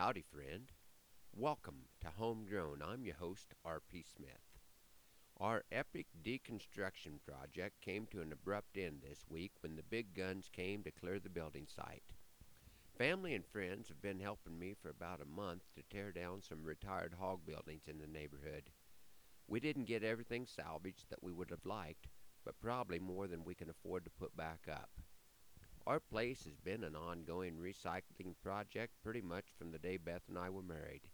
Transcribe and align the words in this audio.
Howdy, 0.00 0.24
friend. 0.32 0.72
Welcome 1.36 1.82
to 2.00 2.08
Homegrown. 2.08 2.80
I'm 2.82 3.04
your 3.04 3.16
host, 3.16 3.52
R.P. 3.66 4.02
Smith. 4.16 4.56
Our 5.38 5.64
epic 5.70 6.06
deconstruction 6.24 7.20
project 7.22 7.82
came 7.82 8.06
to 8.06 8.22
an 8.22 8.32
abrupt 8.32 8.78
end 8.78 9.02
this 9.02 9.26
week 9.28 9.52
when 9.60 9.76
the 9.76 9.82
big 9.82 10.14
guns 10.14 10.48
came 10.50 10.82
to 10.84 10.90
clear 10.90 11.18
the 11.18 11.28
building 11.28 11.66
site. 11.68 12.14
Family 12.96 13.34
and 13.34 13.44
friends 13.44 13.88
have 13.88 14.00
been 14.00 14.20
helping 14.20 14.58
me 14.58 14.72
for 14.72 14.88
about 14.88 15.20
a 15.20 15.26
month 15.26 15.64
to 15.76 15.82
tear 15.94 16.12
down 16.12 16.40
some 16.40 16.64
retired 16.64 17.16
hog 17.20 17.40
buildings 17.44 17.82
in 17.86 17.98
the 17.98 18.06
neighborhood. 18.06 18.70
We 19.48 19.60
didn't 19.60 19.84
get 19.84 20.02
everything 20.02 20.46
salvaged 20.46 21.10
that 21.10 21.22
we 21.22 21.32
would 21.32 21.50
have 21.50 21.66
liked, 21.66 22.06
but 22.42 22.58
probably 22.58 23.00
more 23.00 23.26
than 23.26 23.44
we 23.44 23.54
can 23.54 23.68
afford 23.68 24.06
to 24.06 24.10
put 24.18 24.34
back 24.34 24.60
up. 24.66 24.88
Our 25.86 25.98
place 25.98 26.44
has 26.44 26.56
been 26.58 26.84
an 26.84 26.94
ongoing 26.94 27.56
recycling 27.56 28.34
project 28.42 28.92
pretty 29.02 29.22
much 29.22 29.46
from 29.58 29.72
the 29.72 29.78
day 29.78 29.96
Beth 29.96 30.22
and 30.28 30.38
I 30.38 30.50
were 30.50 30.62
married. 30.62 31.08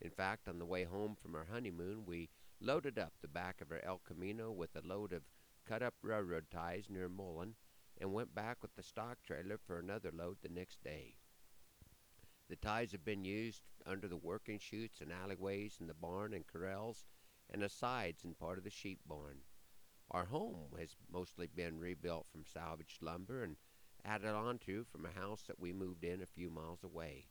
In 0.00 0.10
fact, 0.10 0.48
on 0.48 0.58
the 0.58 0.66
way 0.66 0.84
home 0.84 1.14
from 1.14 1.34
our 1.34 1.44
honeymoon, 1.44 2.06
we 2.06 2.30
loaded 2.60 2.98
up 2.98 3.12
the 3.20 3.28
back 3.28 3.60
of 3.60 3.70
our 3.70 3.80
El 3.84 3.98
Camino 3.98 4.50
with 4.50 4.74
a 4.74 4.86
load 4.86 5.12
of 5.12 5.22
cut 5.66 5.82
up 5.82 5.94
railroad 6.02 6.46
ties 6.50 6.86
near 6.88 7.08
Mullen 7.08 7.54
and 8.00 8.12
went 8.12 8.34
back 8.34 8.62
with 8.62 8.74
the 8.74 8.82
stock 8.82 9.18
trailer 9.22 9.58
for 9.58 9.78
another 9.78 10.10
load 10.10 10.38
the 10.42 10.48
next 10.48 10.82
day. 10.82 11.14
The 12.48 12.56
ties 12.56 12.92
have 12.92 13.04
been 13.04 13.24
used 13.24 13.62
under 13.84 14.08
the 14.08 14.16
working 14.16 14.58
chutes 14.58 15.02
and 15.02 15.12
alleyways 15.12 15.76
in 15.80 15.86
the 15.86 15.94
barn 15.94 16.32
and 16.32 16.46
corrals 16.46 17.04
and 17.50 17.62
the 17.62 17.68
sides 17.68 18.24
and 18.24 18.38
part 18.38 18.56
of 18.56 18.64
the 18.64 18.70
sheep 18.70 19.00
barn. 19.06 19.42
Our 20.10 20.24
home 20.24 20.74
has 20.78 20.96
mostly 21.12 21.46
been 21.46 21.78
rebuilt 21.78 22.26
from 22.32 22.44
salvaged 22.46 23.02
lumber 23.02 23.44
and 23.44 23.56
added 24.08 24.34
onto 24.34 24.84
from 24.84 25.04
a 25.04 25.20
house 25.20 25.42
that 25.46 25.60
we 25.60 25.70
moved 25.72 26.02
in 26.02 26.22
a 26.22 26.26
few 26.26 26.48
miles 26.48 26.82
away. 26.82 27.26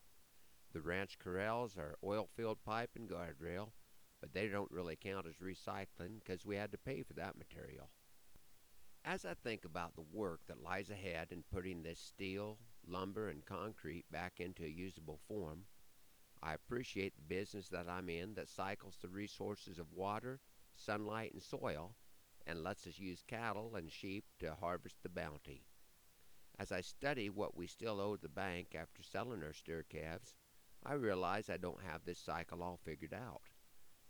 The 0.73 0.81
ranch 0.81 1.17
corrals 1.17 1.75
are 1.75 1.97
oil 2.03 2.29
field 2.35 2.59
pipe 2.63 2.91
and 2.95 3.09
guardrail, 3.09 3.71
but 4.21 4.33
they 4.33 4.47
don't 4.47 4.71
really 4.71 4.95
count 4.95 5.25
as 5.25 5.37
recycling 5.37 6.19
because 6.19 6.45
we 6.45 6.55
had 6.55 6.71
to 6.71 6.77
pay 6.77 7.01
for 7.01 7.13
that 7.13 7.37
material. 7.37 7.89
As 9.03 9.25
I 9.25 9.33
think 9.33 9.65
about 9.65 9.95
the 9.95 10.05
work 10.13 10.41
that 10.47 10.61
lies 10.61 10.91
ahead 10.91 11.31
in 11.31 11.43
putting 11.51 11.81
this 11.81 11.99
steel, 11.99 12.59
lumber, 12.87 13.29
and 13.29 13.43
concrete 13.43 14.05
back 14.11 14.33
into 14.39 14.63
a 14.63 14.67
usable 14.67 15.19
form, 15.27 15.65
I 16.43 16.53
appreciate 16.53 17.15
the 17.15 17.35
business 17.35 17.69
that 17.69 17.89
I'm 17.89 18.09
in 18.09 18.35
that 18.35 18.49
cycles 18.49 18.97
the 19.01 19.09
resources 19.09 19.79
of 19.79 19.93
water, 19.93 20.39
sunlight, 20.75 21.33
and 21.33 21.41
soil 21.41 21.95
and 22.45 22.63
lets 22.63 22.87
us 22.87 22.99
use 22.99 23.23
cattle 23.27 23.75
and 23.75 23.91
sheep 23.91 24.25
to 24.39 24.55
harvest 24.55 24.97
the 25.03 25.09
bounty. 25.09 25.66
As 26.59 26.71
I 26.71 26.81
study 26.81 27.29
what 27.29 27.55
we 27.55 27.67
still 27.67 28.01
owe 28.01 28.15
the 28.15 28.29
bank 28.29 28.73
after 28.73 29.03
selling 29.03 29.43
our 29.43 29.53
steer 29.53 29.83
calves, 29.83 30.33
I 30.83 30.93
realize 30.93 31.49
I 31.49 31.57
don't 31.57 31.83
have 31.83 32.03
this 32.03 32.19
cycle 32.19 32.63
all 32.63 32.79
figured 32.83 33.13
out. 33.13 33.49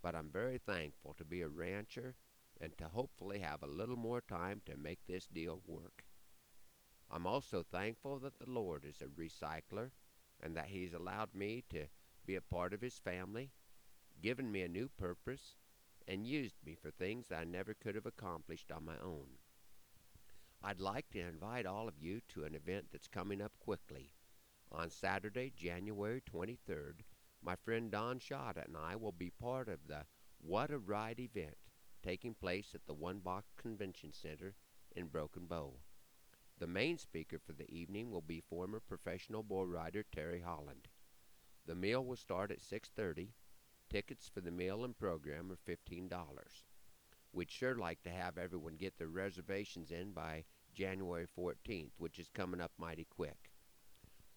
But 0.01 0.15
I'm 0.15 0.29
very 0.29 0.57
thankful 0.57 1.13
to 1.15 1.25
be 1.25 1.41
a 1.41 1.49
rancher 1.49 2.15
and 2.61 2.77
to 2.77 2.85
hopefully 2.85 3.39
have 3.39 3.63
a 3.63 3.67
little 3.67 3.97
more 3.97 4.21
time 4.21 4.61
to 4.65 4.77
make 4.77 5.05
this 5.05 5.27
deal 5.27 5.61
work. 5.65 6.05
I'm 7.11 7.27
also 7.27 7.63
thankful 7.63 8.19
that 8.19 8.39
the 8.39 8.49
Lord 8.49 8.85
is 8.85 9.01
a 9.01 9.05
recycler 9.05 9.91
and 10.41 10.55
that 10.55 10.67
He's 10.67 10.93
allowed 10.93 11.33
me 11.33 11.63
to 11.69 11.87
be 12.25 12.35
a 12.35 12.41
part 12.41 12.73
of 12.73 12.81
His 12.81 12.97
family, 12.99 13.51
given 14.21 14.51
me 14.51 14.61
a 14.61 14.67
new 14.69 14.87
purpose, 14.87 15.55
and 16.07 16.25
used 16.25 16.55
me 16.65 16.75
for 16.75 16.91
things 16.91 17.31
I 17.31 17.43
never 17.43 17.73
could 17.73 17.95
have 17.95 18.05
accomplished 18.05 18.71
on 18.71 18.85
my 18.85 18.97
own. 19.03 19.37
I'd 20.63 20.79
like 20.79 21.09
to 21.11 21.19
invite 21.19 21.65
all 21.65 21.87
of 21.87 21.99
you 21.99 22.21
to 22.29 22.43
an 22.43 22.55
event 22.55 22.87
that's 22.91 23.07
coming 23.07 23.41
up 23.41 23.53
quickly. 23.59 24.11
On 24.71 24.89
Saturday, 24.89 25.53
January 25.55 26.21
23rd, 26.21 27.01
my 27.41 27.55
friend 27.55 27.91
Don 27.91 28.19
Schott 28.19 28.57
and 28.57 28.75
I 28.75 28.95
will 28.95 29.11
be 29.11 29.29
part 29.29 29.69
of 29.69 29.87
the 29.87 30.05
What 30.41 30.71
a 30.71 30.77
Ride 30.77 31.19
event 31.19 31.57
taking 32.03 32.33
place 32.33 32.73
at 32.73 32.85
the 32.85 32.93
One 32.93 33.19
Box 33.19 33.53
Convention 33.55 34.11
Center 34.11 34.55
in 34.95 35.07
Broken 35.07 35.45
Bow. 35.45 35.73
The 36.59 36.67
main 36.67 36.97
speaker 36.97 37.37
for 37.37 37.53
the 37.53 37.69
evening 37.69 38.11
will 38.11 38.21
be 38.21 38.41
former 38.41 38.79
professional 38.79 39.43
bull 39.43 39.67
rider 39.67 40.03
Terry 40.03 40.41
Holland. 40.41 40.87
The 41.65 41.75
meal 41.75 42.03
will 42.03 42.15
start 42.15 42.49
at 42.51 42.61
6:30. 42.61 43.33
Tickets 43.89 44.27
for 44.27 44.41
the 44.41 44.51
meal 44.51 44.83
and 44.83 44.97
program 44.97 45.51
are 45.51 45.57
$15. 45.57 46.63
We'd 47.37 47.51
sure 47.51 47.75
like 47.75 48.01
to 48.01 48.09
have 48.09 48.39
everyone 48.39 48.77
get 48.77 48.97
their 48.97 49.09
reservations 49.09 49.91
in 49.91 50.11
by 50.11 50.45
January 50.73 51.27
14th, 51.37 51.91
which 51.99 52.17
is 52.17 52.31
coming 52.33 52.59
up 52.59 52.71
mighty 52.79 53.05
quick. 53.15 53.51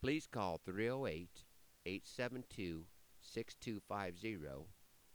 Please 0.02 0.26
call 0.26 0.60
308 0.66 1.30
872 1.86 2.84
6250 3.22 4.66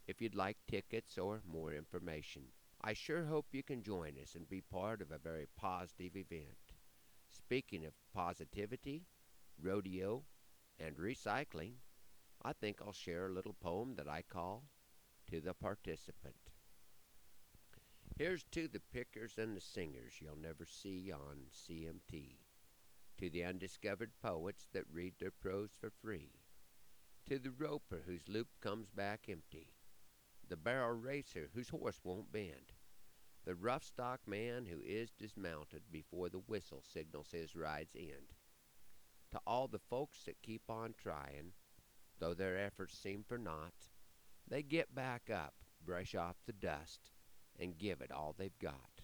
if 0.07 0.19
you'd 0.19 0.33
like 0.33 0.57
tickets 0.67 1.19
or 1.19 1.43
more 1.45 1.73
information. 1.73 2.45
I 2.81 2.93
sure 2.93 3.25
hope 3.25 3.45
you 3.51 3.61
can 3.61 3.83
join 3.83 4.13
us 4.19 4.33
and 4.33 4.49
be 4.49 4.61
part 4.61 4.99
of 4.99 5.11
a 5.11 5.19
very 5.19 5.45
positive 5.55 6.15
event. 6.15 6.73
Speaking 7.29 7.85
of 7.85 7.93
positivity, 8.15 9.03
rodeo, 9.61 10.23
and 10.79 10.95
recycling, 10.97 11.73
I 12.43 12.53
think 12.53 12.79
I'll 12.81 12.93
share 12.93 13.27
a 13.27 13.33
little 13.33 13.55
poem 13.61 13.93
that 13.97 14.09
I 14.09 14.23
call 14.27 14.63
To 15.29 15.39
the 15.39 15.53
Participant. 15.53 16.44
Here's 18.17 18.43
to 18.51 18.67
the 18.67 18.79
pickers 18.79 19.37
and 19.37 19.57
the 19.57 19.61
singers 19.61 20.21
you'll 20.21 20.37
never 20.37 20.65
see 20.65 21.11
on 21.11 21.47
CMT. 21.51 22.37
To 23.17 23.29
the 23.29 23.43
undiscovered 23.43 24.11
poets 24.21 24.67
that 24.73 24.85
read 24.91 25.15
their 25.19 25.31
prose 25.31 25.71
for 25.79 25.89
free. 25.89 26.31
To 27.27 27.39
the 27.39 27.51
roper 27.51 28.03
whose 28.05 28.29
loop 28.29 28.47
comes 28.61 28.89
back 28.89 29.27
empty. 29.27 29.73
The 30.47 30.55
barrel 30.55 30.93
racer 30.93 31.49
whose 31.53 31.69
horse 31.69 31.99
won't 32.03 32.31
bend. 32.31 32.73
The 33.45 33.55
rough 33.55 33.83
stock 33.83 34.21
man 34.27 34.65
who 34.65 34.81
is 34.81 35.11
dismounted 35.11 35.83
before 35.91 36.29
the 36.29 36.39
whistle 36.39 36.81
signals 36.81 37.31
his 37.31 37.55
ride's 37.55 37.95
end. 37.95 38.33
To 39.31 39.41
all 39.45 39.67
the 39.67 39.79
folks 39.79 40.23
that 40.23 40.41
keep 40.41 40.69
on 40.69 40.93
trying, 40.97 41.53
though 42.19 42.33
their 42.33 42.57
efforts 42.57 42.97
seem 42.97 43.23
for 43.23 43.37
naught, 43.37 43.89
they 44.47 44.63
get 44.63 44.95
back 44.95 45.29
up, 45.29 45.55
brush 45.83 46.15
off 46.15 46.37
the 46.45 46.53
dust, 46.53 47.11
and 47.59 47.77
give 47.77 48.01
it 48.01 48.11
all 48.11 48.33
they've 48.37 48.59
got. 48.59 49.01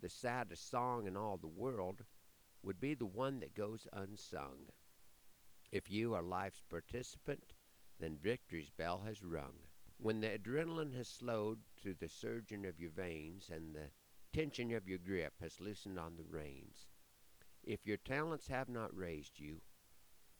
The 0.00 0.08
saddest 0.08 0.70
song 0.70 1.06
in 1.06 1.16
all 1.16 1.36
the 1.36 1.46
world 1.46 2.04
would 2.62 2.80
be 2.80 2.94
the 2.94 3.06
one 3.06 3.40
that 3.40 3.54
goes 3.54 3.86
unsung. 3.92 4.66
If 5.70 5.90
you 5.90 6.14
are 6.14 6.22
life's 6.22 6.62
participant, 6.68 7.52
then 7.98 8.16
victory's 8.16 8.70
bell 8.70 9.02
has 9.06 9.22
rung. 9.22 9.54
When 9.98 10.20
the 10.20 10.38
adrenaline 10.38 10.94
has 10.94 11.08
slowed 11.08 11.58
to 11.82 11.94
the 11.94 12.08
surging 12.08 12.66
of 12.66 12.78
your 12.78 12.90
veins 12.90 13.50
and 13.52 13.74
the 13.74 13.90
tension 14.32 14.72
of 14.74 14.88
your 14.88 14.98
grip 14.98 15.34
has 15.40 15.60
loosened 15.60 15.98
on 15.98 16.16
the 16.16 16.24
reins, 16.24 16.86
if 17.64 17.86
your 17.86 17.96
talents 17.98 18.46
have 18.48 18.68
not 18.68 18.96
raised 18.96 19.38
you 19.40 19.60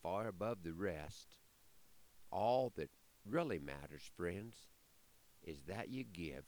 far 0.03 0.29
above 0.29 0.63
the 0.63 0.73
rest, 0.73 1.37
all 2.31 2.73
that 2.77 2.91
really 3.27 3.59
matters, 3.59 4.11
friends, 4.17 4.69
is 5.43 5.63
that 5.67 5.89
you 5.89 6.05
give 6.05 6.45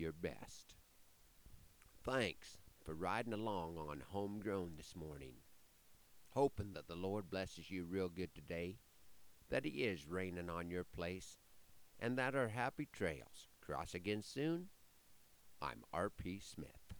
your 0.00 0.12
best. 0.12 0.74
Thanks 2.02 2.56
for 2.82 2.94
riding 2.94 3.34
along 3.34 3.76
on 3.76 4.02
Homegrown 4.08 4.72
this 4.76 4.96
morning. 4.96 5.34
Hoping 6.30 6.72
that 6.72 6.88
the 6.88 6.96
Lord 6.96 7.28
blesses 7.28 7.70
you 7.70 7.84
real 7.84 8.08
good 8.08 8.34
today, 8.34 8.78
that 9.50 9.66
He 9.66 9.84
is 9.84 10.08
raining 10.08 10.48
on 10.48 10.70
your 10.70 10.84
place, 10.84 11.38
and 11.98 12.16
that 12.16 12.34
our 12.34 12.48
happy 12.48 12.88
trails 12.90 13.48
cross 13.60 13.94
again 13.94 14.22
soon. 14.22 14.68
I'm 15.60 15.84
R.P. 15.92 16.40
Smith. 16.40 16.94